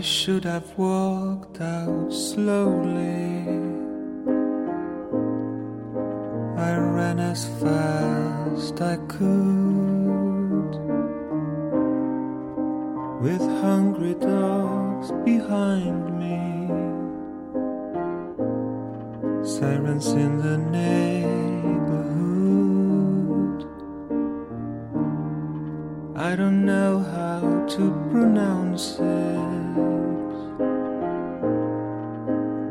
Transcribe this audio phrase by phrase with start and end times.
[0.00, 3.44] I should have walked out slowly.
[6.56, 10.72] I ran as fast I could
[13.20, 16.68] with hungry dogs behind me.
[19.44, 20.89] Sirens in the neighborhood.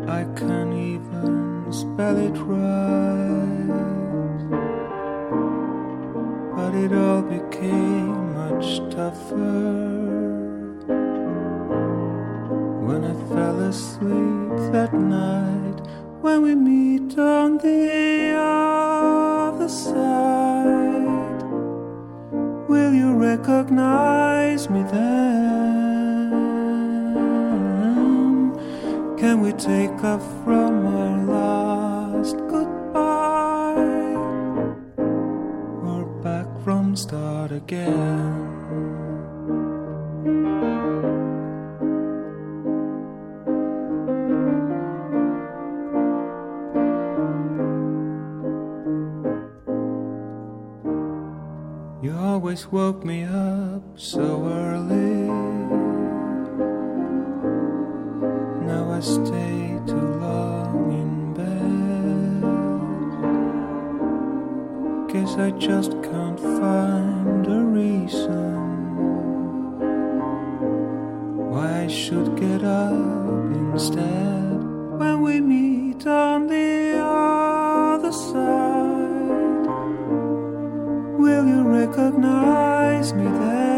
[0.09, 3.70] I can't even spell it right.
[6.55, 10.00] But it all became much tougher
[12.88, 15.80] when I fell asleep that night.
[16.22, 21.44] When we meet on the other side,
[22.67, 25.89] will you recognize me then?
[29.20, 33.76] Can we take off from our last goodbye
[35.84, 38.48] or back from start again?
[52.02, 55.58] You always woke me up so early.
[59.00, 62.44] I stay too long in bed.
[65.14, 68.55] Guess I just can't find a reason
[71.50, 74.64] why I should get up instead
[75.00, 79.66] when we meet on the other side.
[81.17, 83.68] Will you recognize me then?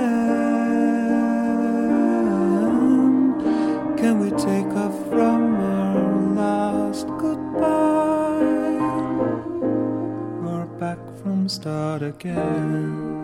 [4.02, 8.74] Can we take off from our last goodbye
[10.42, 13.21] We're back from start again?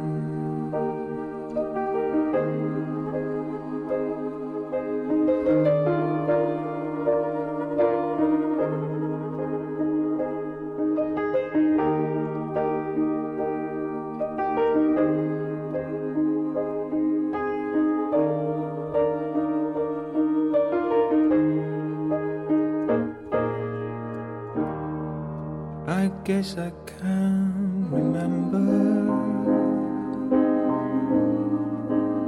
[25.97, 28.68] I guess I can't remember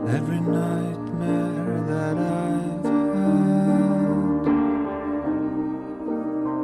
[0.09, 4.44] every nightmare that I've had.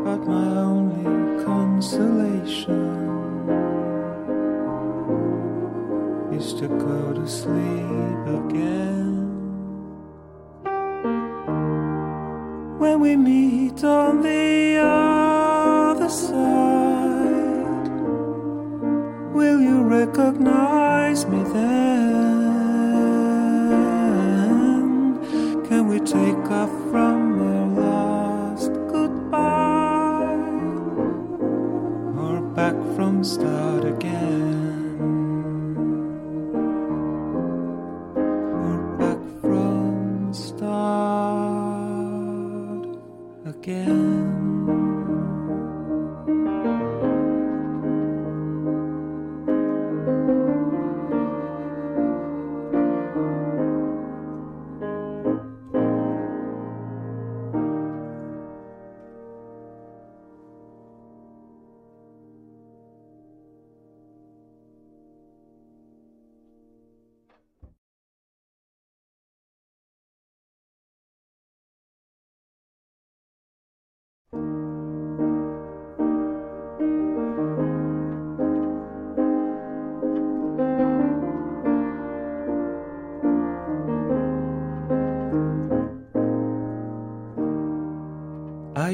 [0.03, 2.89] But my only consolation
[6.33, 9.29] is to go to sleep again.
[12.79, 14.94] When we meet on the
[20.17, 22.05] recognize me then?
[25.67, 30.39] Can we take off from our last goodbye
[32.17, 35.34] or back from start again?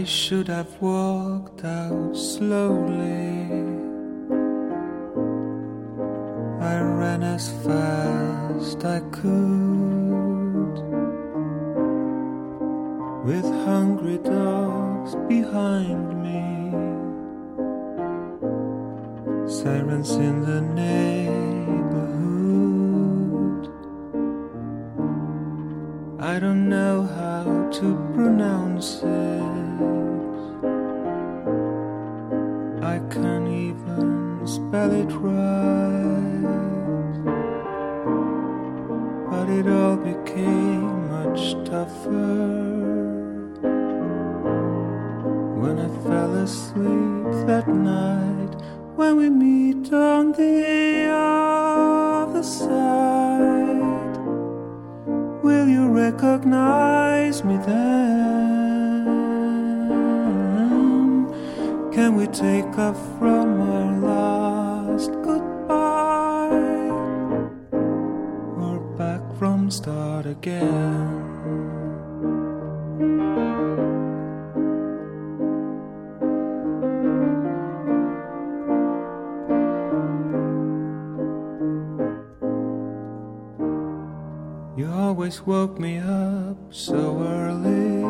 [0.01, 3.45] I should have walked out slowly.
[6.59, 10.79] I ran as fast I could
[13.27, 16.71] with hungry dogs behind me.
[19.47, 22.01] Sirens in the neighborhood.
[26.19, 29.30] I don't know how to pronounce it.
[39.31, 42.81] But it all became much tougher.
[45.61, 48.53] When I fell asleep that night,
[48.97, 54.17] when we meet on the other side,
[55.41, 58.01] will you recognize me then?
[61.93, 65.50] Can we take off from our last goodbye
[69.71, 71.29] start again?
[84.75, 88.03] You always woke me up so early.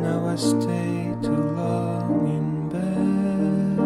[0.00, 3.76] Now I stay too long in bed.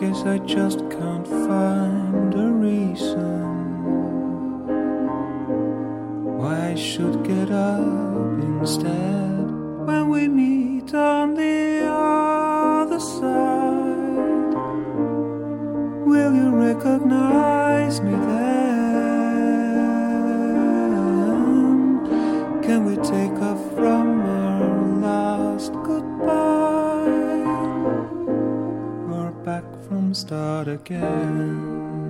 [0.00, 1.03] Guess I just can't
[16.74, 18.64] recognize me then?
[22.62, 27.04] Can we take off from our last goodbye
[29.14, 32.03] or back from start again?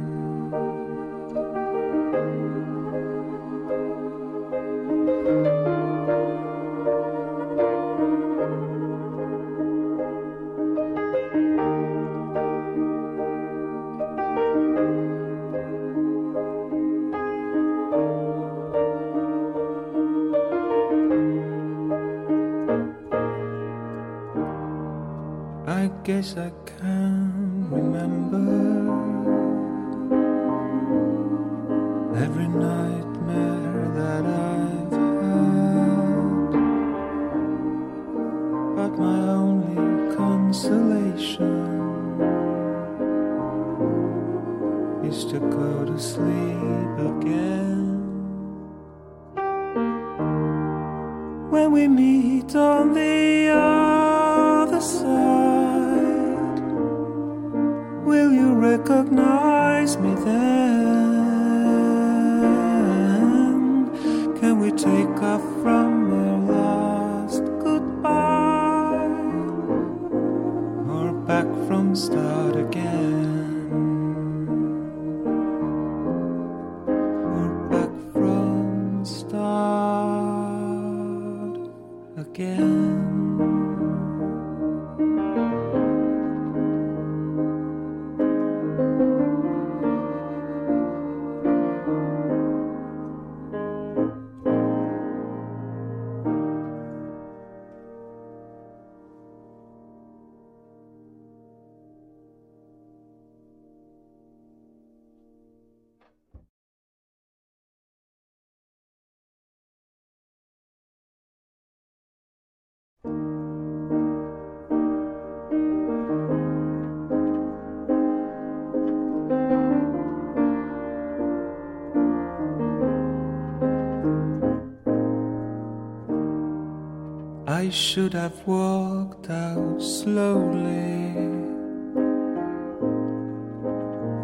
[127.46, 131.12] I should have walked out slowly.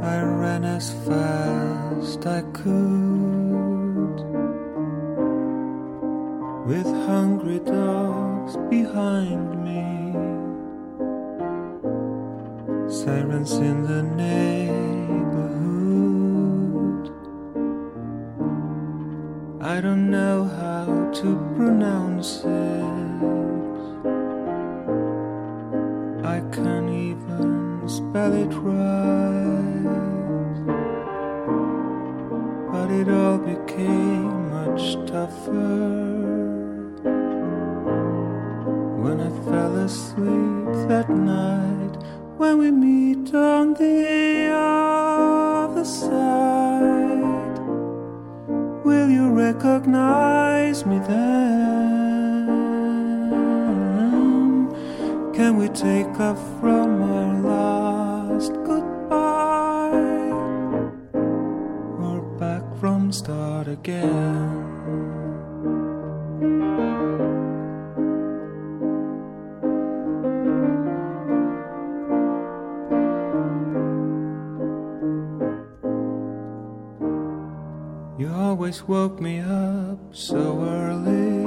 [0.03, 4.25] I ran as fast I could,
[6.65, 10.15] with hungry dogs behind me,
[12.91, 14.71] sirens in the neighborhood.
[19.61, 22.60] I don't know how to pronounce it.
[39.01, 41.97] When I fell asleep that night.
[42.37, 47.59] When we meet on the other side,
[48.85, 52.49] will you recognize me then?
[55.33, 59.97] Can we take off from our last goodbye
[62.05, 65.30] or back from start again?
[78.87, 81.45] Woke me up so early.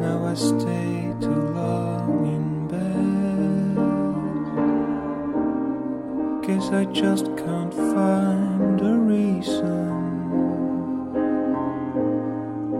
[0.00, 3.76] Now I stay too long in bed.
[6.46, 9.88] Guess I just can't find a reason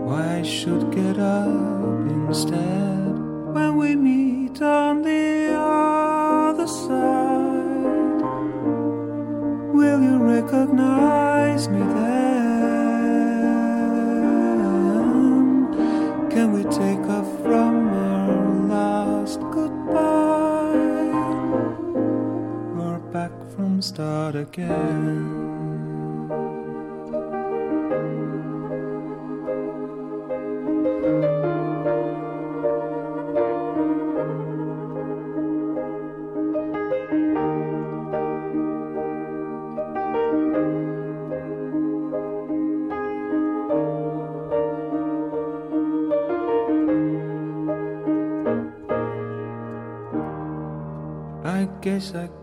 [0.05, 2.78] why I should get up instead
[24.29, 25.39] start again?
[51.45, 52.38] I guess I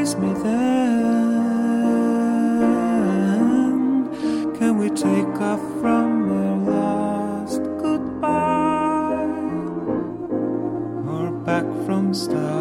[0.00, 1.78] recognize me then?
[4.58, 9.26] Can we take off from our last goodbye
[11.06, 12.59] or back from start